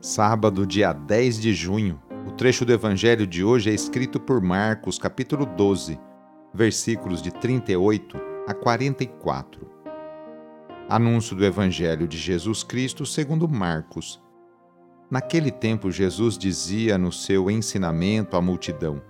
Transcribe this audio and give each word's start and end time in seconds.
Sábado, 0.00 0.66
dia 0.66 0.92
10 0.92 1.40
de 1.40 1.52
junho. 1.52 2.00
O 2.26 2.30
trecho 2.32 2.64
do 2.64 2.72
evangelho 2.72 3.26
de 3.26 3.42
hoje 3.42 3.70
é 3.70 3.74
escrito 3.74 4.20
por 4.20 4.40
Marcos, 4.40 4.98
capítulo 4.98 5.44
12, 5.44 5.98
versículos 6.54 7.20
de 7.20 7.30
38 7.30 8.16
a 8.46 8.54
44. 8.54 9.68
Anúncio 10.88 11.36
do 11.36 11.44
evangelho 11.44 12.06
de 12.06 12.16
Jesus 12.16 12.62
Cristo 12.62 13.04
segundo 13.04 13.48
Marcos. 13.48 14.22
Naquele 15.10 15.50
tempo, 15.50 15.90
Jesus 15.90 16.38
dizia 16.38 16.96
no 16.96 17.10
seu 17.10 17.50
ensinamento 17.50 18.36
à 18.36 18.40
multidão: 18.40 19.02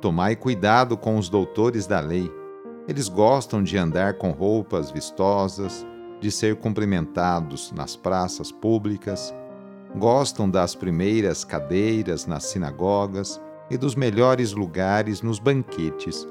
Tomai 0.00 0.36
cuidado 0.36 0.96
com 0.96 1.18
os 1.18 1.28
doutores 1.28 1.86
da 1.86 2.00
lei 2.00 2.30
eles 2.88 3.10
gostam 3.10 3.62
de 3.62 3.76
andar 3.76 4.14
com 4.14 4.30
roupas 4.30 4.90
vistosas, 4.90 5.86
de 6.18 6.30
ser 6.30 6.56
cumprimentados 6.56 7.70
nas 7.70 7.94
praças 7.94 8.50
públicas, 8.50 9.34
gostam 9.96 10.48
das 10.48 10.74
primeiras 10.74 11.44
cadeiras 11.44 12.26
nas 12.26 12.44
sinagogas 12.44 13.40
e 13.70 13.76
dos 13.76 13.94
melhores 13.94 14.52
lugares 14.52 15.22
nos 15.22 15.38
banquetes. 15.38 16.26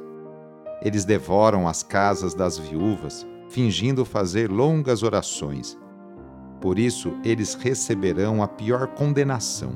Eles 0.81 1.05
devoram 1.05 1.67
as 1.67 1.83
casas 1.83 2.33
das 2.33 2.58
viúvas, 2.58 3.25
fingindo 3.49 4.05
fazer 4.05 4.52
longas 4.52 5.03
orações. 5.03 5.77
Por 6.61 6.77
isso, 6.77 7.14
eles 7.23 7.55
receberão 7.55 8.41
a 8.41 8.47
pior 8.47 8.88
condenação. 8.88 9.71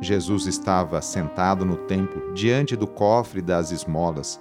Jesus 0.00 0.46
estava 0.46 1.02
sentado 1.02 1.64
no 1.64 1.76
templo, 1.76 2.32
diante 2.32 2.76
do 2.76 2.86
cofre 2.86 3.42
das 3.42 3.72
esmolas, 3.72 4.40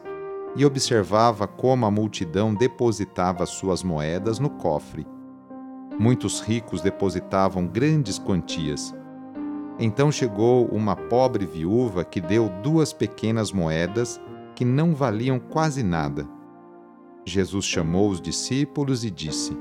e 0.55 0.65
observava 0.65 1.47
como 1.47 1.85
a 1.85 1.91
multidão 1.91 2.53
depositava 2.53 3.45
suas 3.45 3.83
moedas 3.83 4.39
no 4.39 4.49
cofre. 4.49 5.05
Muitos 5.99 6.39
ricos 6.41 6.81
depositavam 6.81 7.65
grandes 7.65 8.19
quantias. 8.19 8.93
Então 9.79 10.11
chegou 10.11 10.65
uma 10.67 10.95
pobre 10.95 11.45
viúva 11.45 12.03
que 12.03 12.21
deu 12.21 12.49
duas 12.61 12.93
pequenas 12.93 13.51
moedas 13.51 14.19
que 14.55 14.65
não 14.65 14.93
valiam 14.93 15.39
quase 15.39 15.83
nada. 15.83 16.27
Jesus 17.25 17.65
chamou 17.65 18.09
os 18.09 18.21
discípulos 18.21 19.03
e 19.03 19.11
disse: 19.11 19.57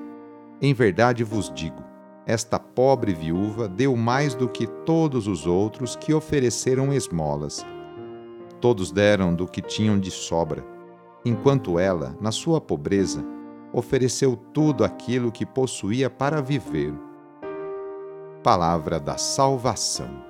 Em 0.60 0.72
verdade 0.72 1.24
vos 1.24 1.52
digo, 1.54 1.82
esta 2.26 2.58
pobre 2.58 3.12
viúva 3.12 3.68
deu 3.68 3.96
mais 3.96 4.34
do 4.34 4.48
que 4.48 4.66
todos 4.66 5.26
os 5.26 5.46
outros 5.46 5.96
que 5.96 6.12
ofereceram 6.14 6.92
esmolas. 6.92 7.64
Todos 8.60 8.90
deram 8.90 9.34
do 9.34 9.46
que 9.46 9.60
tinham 9.60 9.98
de 9.98 10.10
sobra 10.10 10.76
enquanto 11.26 11.76
ela, 11.76 12.16
na 12.20 12.30
sua 12.30 12.60
pobreza, 12.60 13.24
ofereceu 13.76 14.34
tudo 14.54 14.82
aquilo 14.82 15.30
que 15.30 15.44
possuía 15.44 16.08
para 16.08 16.40
viver. 16.40 16.94
Palavra 18.42 18.98
da 18.98 19.18
Salvação. 19.18 20.24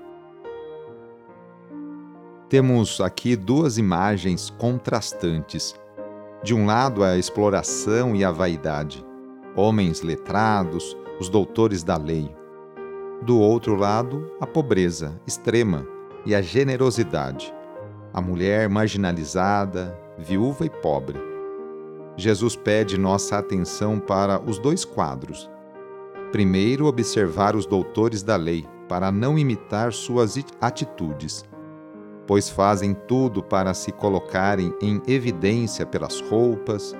Temos 2.48 3.00
aqui 3.00 3.36
duas 3.36 3.78
imagens 3.78 4.50
contrastantes. 4.50 5.76
De 6.42 6.52
um 6.52 6.66
lado, 6.66 7.04
a 7.04 7.16
exploração 7.16 8.16
e 8.16 8.24
a 8.24 8.32
vaidade, 8.32 9.06
homens 9.54 10.02
letrados, 10.02 10.96
os 11.20 11.28
doutores 11.28 11.84
da 11.84 11.96
lei. 11.96 12.28
Do 13.22 13.38
outro 13.38 13.76
lado, 13.76 14.28
a 14.40 14.46
pobreza 14.46 15.20
extrema 15.24 15.86
e 16.24 16.34
a 16.34 16.42
generosidade, 16.42 17.54
a 18.12 18.20
mulher 18.20 18.68
marginalizada, 18.68 19.96
viúva 20.18 20.66
e 20.66 20.70
pobre. 20.70 21.25
Jesus 22.16 22.56
pede 22.56 22.98
nossa 22.98 23.38
atenção 23.38 24.00
para 24.00 24.40
os 24.40 24.58
dois 24.58 24.84
quadros. 24.84 25.50
Primeiro, 26.32 26.86
observar 26.86 27.54
os 27.54 27.66
doutores 27.66 28.22
da 28.22 28.36
lei, 28.36 28.66
para 28.88 29.10
não 29.10 29.38
imitar 29.38 29.92
suas 29.92 30.38
atitudes, 30.60 31.44
pois 32.26 32.48
fazem 32.48 32.94
tudo 32.94 33.42
para 33.42 33.74
se 33.74 33.92
colocarem 33.92 34.72
em 34.80 35.02
evidência 35.06 35.84
pelas 35.84 36.20
roupas, 36.20 36.94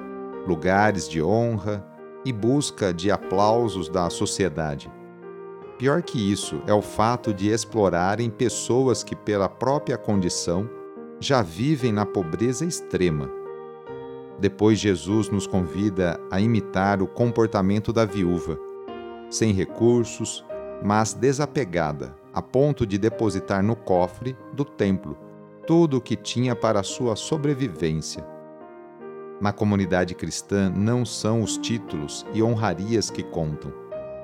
lugares 0.47 1.09
de 1.09 1.23
honra 1.23 1.85
e 2.25 2.33
busca 2.33 2.93
de 2.93 3.11
aplausos 3.11 3.89
da 3.89 4.11
sociedade. 4.11 4.91
Pior 5.79 6.03
que 6.03 6.33
isso 6.33 6.63
é 6.67 6.73
o 6.73 6.83
fato 6.83 7.35
de 7.35 7.49
explorarem 7.49 8.31
pessoas 8.31 9.05
que, 9.05 9.15
pela 9.15 9.49
própria 9.49 9.99
condição, 9.99 10.69
já 11.21 11.43
vivem 11.43 11.93
na 11.93 12.07
pobreza 12.07 12.65
extrema. 12.65 13.36
Depois, 14.39 14.79
Jesus 14.79 15.31
nos 15.31 15.47
convida 15.47 16.21
a 16.31 16.41
imitar 16.41 17.01
o 17.03 17.07
comportamento 17.07 17.93
da 17.93 18.05
viúva, 18.05 18.59
sem 19.31 19.53
recursos, 19.53 20.45
mas 20.83 21.15
desapegada, 21.15 22.15
a 22.33 22.43
ponto 22.43 22.87
de 22.87 22.99
depositar 22.99 23.63
no 23.63 23.75
cofre 23.75 24.37
do 24.53 24.65
templo 24.65 25.17
tudo 25.67 25.97
o 25.97 26.01
que 26.01 26.15
tinha 26.15 26.55
para 26.55 26.83
sua 26.83 27.17
sobrevivência. 27.17 28.25
Na 29.41 29.53
comunidade 29.53 30.15
cristã 30.15 30.71
não 30.71 31.05
são 31.05 31.43
os 31.43 31.59
títulos 31.59 32.25
e 32.33 32.43
honrarias 32.43 33.11
que 33.11 33.23
contam, 33.23 33.73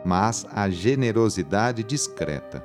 mas 0.04 0.46
a 0.52 0.70
generosidade 0.70 1.82
discreta. 1.82 2.64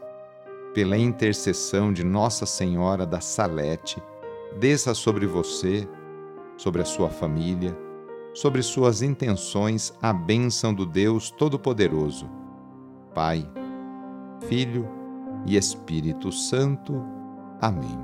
Pela 0.73 0.97
intercessão 0.97 1.91
de 1.91 2.03
Nossa 2.03 2.45
Senhora 2.45 3.05
da 3.05 3.19
Salete, 3.19 4.01
desça 4.59 4.93
sobre 4.93 5.25
você, 5.25 5.87
sobre 6.57 6.81
a 6.81 6.85
sua 6.85 7.09
família, 7.09 7.77
sobre 8.33 8.61
suas 8.61 9.01
intenções 9.01 9.93
a 10.01 10.13
bênção 10.13 10.73
do 10.73 10.85
Deus 10.85 11.29
Todo-Poderoso 11.29 12.29
Pai, 13.13 13.45
Filho 14.47 14.87
e 15.45 15.57
Espírito 15.57 16.31
Santo. 16.31 17.03
Amém. 17.59 17.99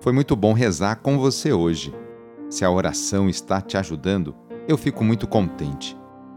Foi 0.00 0.12
muito 0.12 0.34
bom 0.34 0.52
rezar 0.52 0.96
com 0.96 1.18
você 1.18 1.52
hoje. 1.52 1.94
Se 2.50 2.64
a 2.64 2.70
oração 2.70 3.28
está 3.28 3.60
te 3.60 3.76
ajudando, 3.76 4.34
eu 4.66 4.76
fico 4.76 5.04
muito 5.04 5.26
contente. 5.26 5.96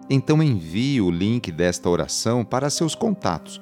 Então 0.10 0.42
envie 0.44 1.02
o 1.02 1.10
link 1.10 1.52
desta 1.52 1.90
oração 1.90 2.44
para 2.44 2.70
seus 2.70 2.94
contatos, 2.94 3.62